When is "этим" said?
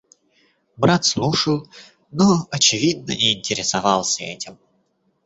4.23-4.57